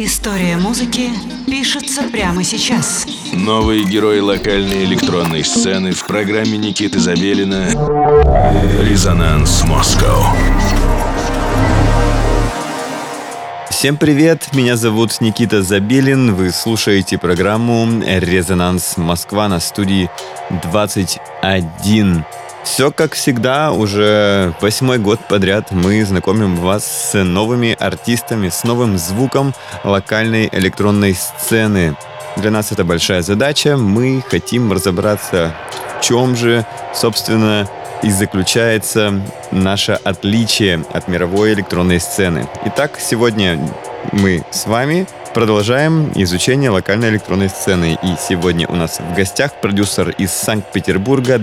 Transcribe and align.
История 0.00 0.56
музыки 0.56 1.10
пишется 1.44 2.04
прямо 2.04 2.44
сейчас. 2.44 3.04
Новые 3.32 3.82
герои 3.82 4.20
локальной 4.20 4.84
электронной 4.84 5.42
сцены 5.42 5.90
в 5.90 6.06
программе 6.06 6.56
Никиты 6.56 7.00
Забелина 7.00 7.66
«Резонанс 8.80 9.64
Москва». 9.64 10.36
Всем 13.70 13.96
привет, 13.96 14.50
меня 14.52 14.76
зовут 14.76 15.20
Никита 15.20 15.64
Забелин, 15.64 16.32
вы 16.36 16.52
слушаете 16.52 17.18
программу 17.18 18.00
«Резонанс 18.06 18.98
Москва» 18.98 19.48
на 19.48 19.58
студии 19.58 20.08
21. 20.62 22.24
Все 22.70 22.92
как 22.92 23.14
всегда, 23.14 23.72
уже 23.72 24.54
восьмой 24.60 24.98
год 24.98 25.20
подряд 25.26 25.72
мы 25.72 26.04
знакомим 26.04 26.54
вас 26.54 27.10
с 27.10 27.24
новыми 27.24 27.74
артистами, 27.80 28.50
с 28.50 28.62
новым 28.62 28.98
звуком 28.98 29.54
локальной 29.84 30.50
электронной 30.52 31.14
сцены. 31.14 31.96
Для 32.36 32.50
нас 32.50 32.70
это 32.70 32.84
большая 32.84 33.22
задача, 33.22 33.78
мы 33.78 34.22
хотим 34.28 34.70
разобраться, 34.70 35.56
в 35.98 36.04
чем 36.04 36.36
же, 36.36 36.66
собственно, 36.94 37.66
и 38.02 38.10
заключается 38.10 39.18
наше 39.50 39.92
отличие 40.04 40.84
от 40.92 41.08
мировой 41.08 41.54
электронной 41.54 41.98
сцены. 41.98 42.48
Итак, 42.66 42.98
сегодня 43.00 43.58
мы 44.12 44.44
с 44.52 44.66
вами 44.66 45.06
продолжаем 45.32 46.12
изучение 46.14 46.70
локальной 46.70 47.08
электронной 47.08 47.48
сцены. 47.48 47.98
И 48.02 48.14
сегодня 48.28 48.68
у 48.68 48.76
нас 48.76 49.00
в 49.00 49.14
гостях 49.16 49.52
продюсер 49.60 50.10
из 50.10 50.32
Санкт-Петербурга 50.32 51.38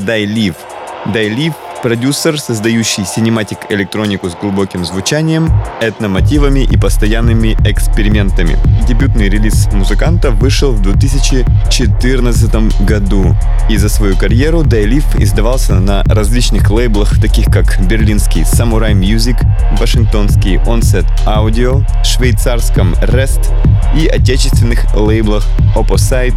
Дайлив. 1.13 1.53
Дайлив 1.53 1.74
продюсер, 1.85 2.39
создающий 2.39 3.05
синематик 3.05 3.59
электронику 3.69 4.27
с 4.27 4.33
глубоким 4.33 4.83
звучанием, 4.85 5.53
этномотивами 5.81 6.61
и 6.61 6.77
постоянными 6.77 7.55
экспериментами. 7.63 8.57
Дебютный 8.87 9.29
релиз 9.29 9.67
музыканта 9.71 10.31
вышел 10.31 10.71
в 10.71 10.81
2014 10.81 12.87
году. 12.87 13.35
И 13.69 13.77
за 13.77 13.89
свою 13.89 14.17
карьеру 14.17 14.63
Дайлив 14.63 15.05
издавался 15.19 15.75
на 15.75 16.01
различных 16.05 16.71
лейблах, 16.71 17.21
таких 17.21 17.53
как 17.53 17.79
берлинский 17.87 18.41
Samurai 18.41 18.93
Music, 18.93 19.37
вашингтонский 19.79 20.55
Onset 20.55 21.05
Audio, 21.27 21.85
швейцарском 22.03 22.93
Rest 22.93 23.53
и 23.95 24.07
отечественных 24.07 24.95
лейблах 24.95 25.45
Opposite 25.75 26.35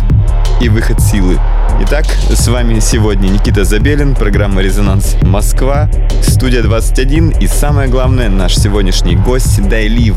и 0.60 0.68
Выход 0.68 1.00
Силы. 1.00 1.38
Итак, 1.80 2.06
с 2.28 2.48
вами 2.48 2.80
сегодня 2.80 3.28
Никита 3.28 3.64
Забелин, 3.64 4.14
программа 4.14 4.62
«Резонанс 4.62 5.14
Москва», 5.39 5.89
студия 6.20 6.62
21 6.62 7.28
и 7.39 7.47
самое 7.47 7.89
главное, 7.89 8.28
наш 8.28 8.56
сегодняшний 8.56 9.14
гость 9.14 9.62
Дайлив. 9.69 10.17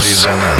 Резонанс. 0.00 0.59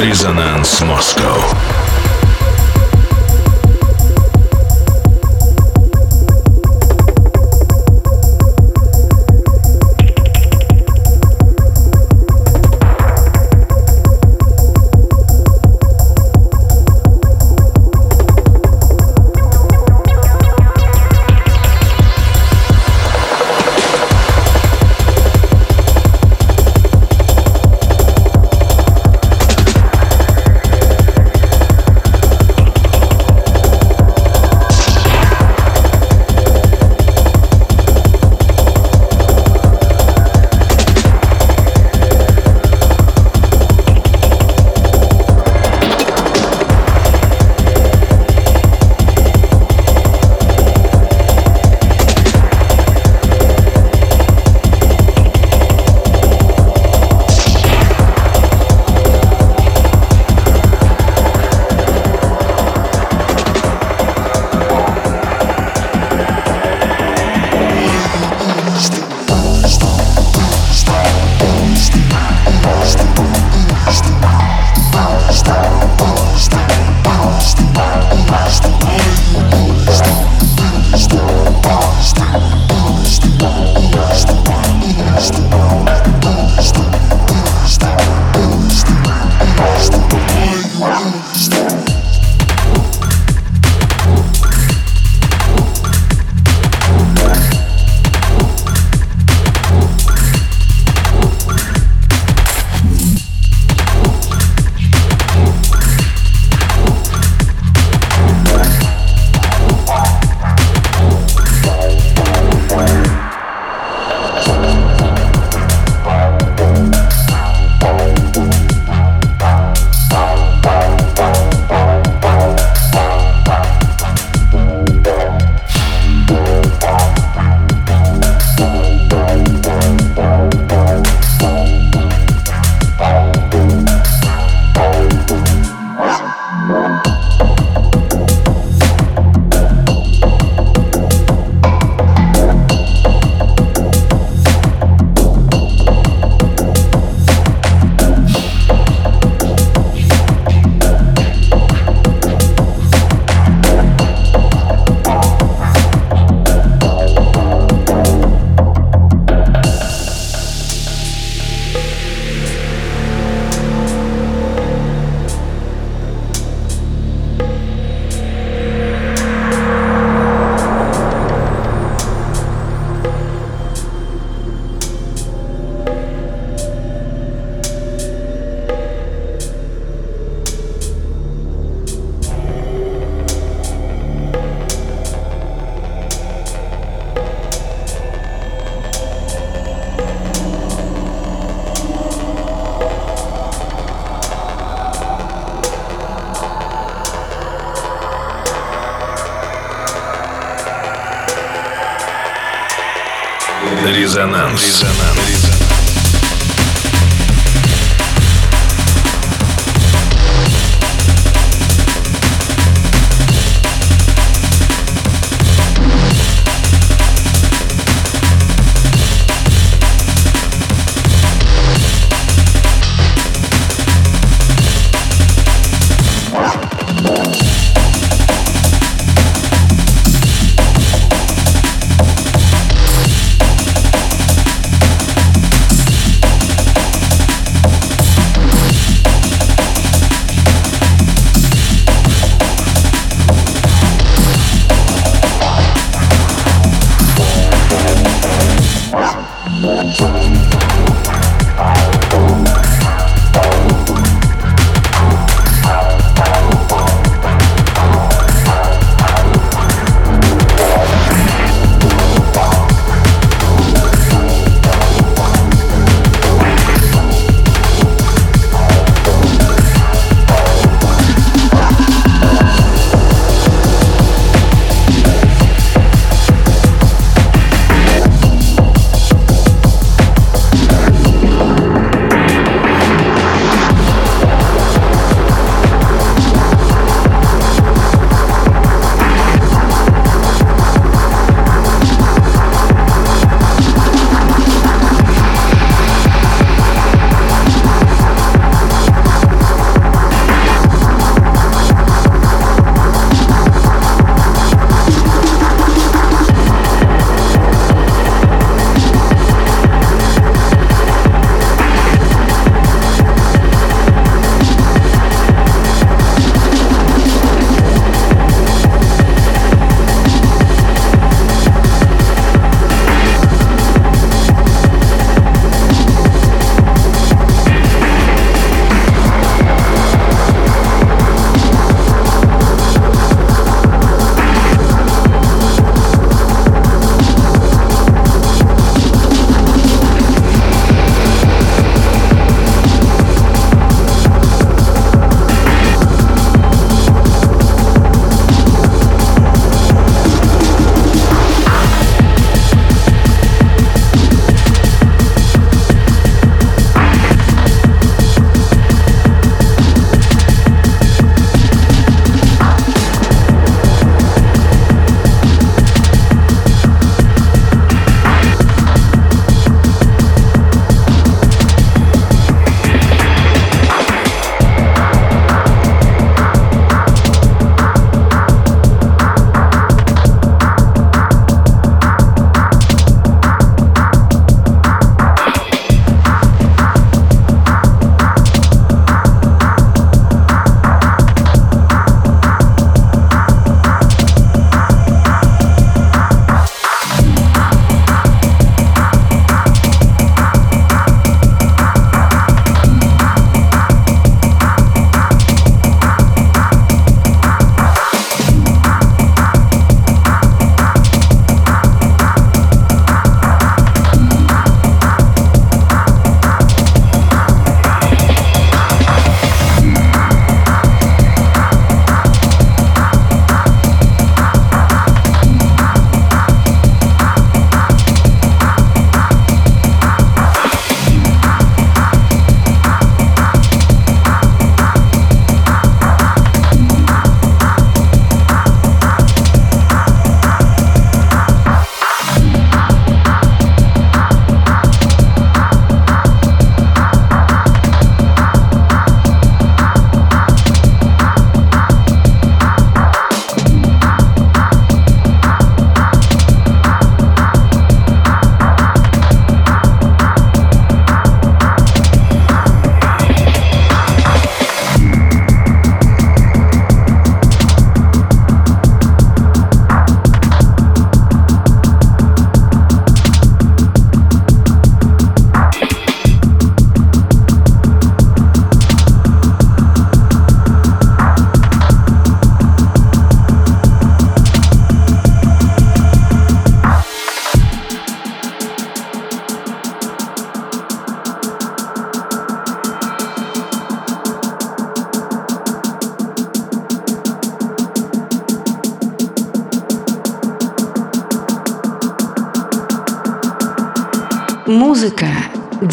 Резонанс 0.00 0.80
Москва. 0.80 1.69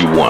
you 0.00 0.06
want. 0.12 0.29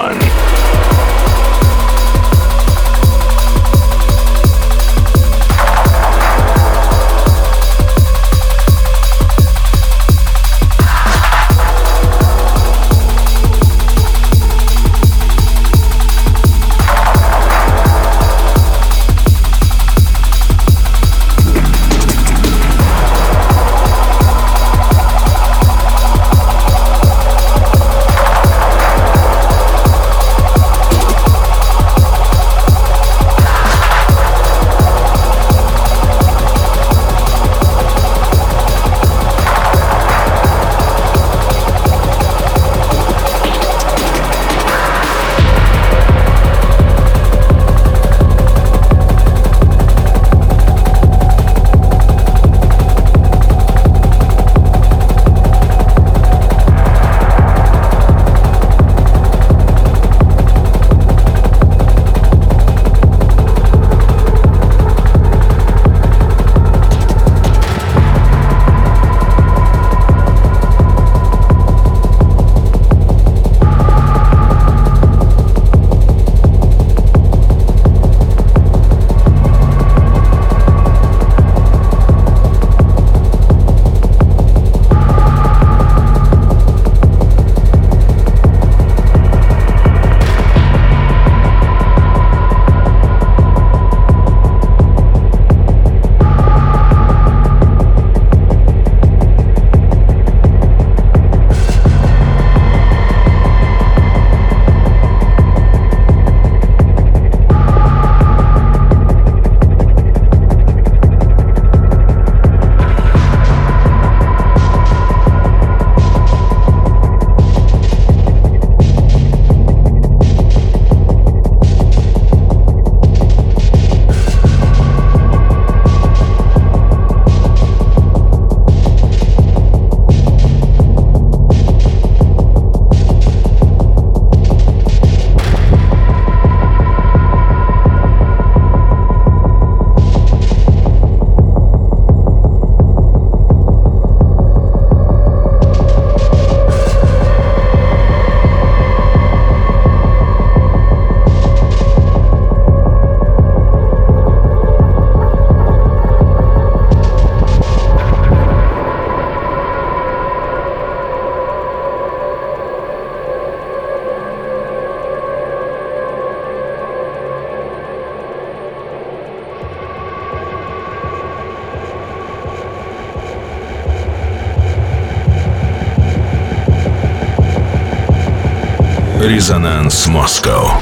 Резонанс 179.21 180.07
Москва. 180.07 180.81